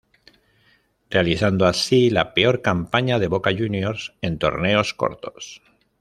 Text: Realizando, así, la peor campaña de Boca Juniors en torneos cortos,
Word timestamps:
Realizando, 1.11 1.67
así, 1.67 2.09
la 2.09 2.33
peor 2.33 2.63
campaña 2.63 3.19
de 3.19 3.27
Boca 3.27 3.51
Juniors 3.55 4.15
en 4.23 4.39
torneos 4.39 4.95
cortos, 4.95 5.61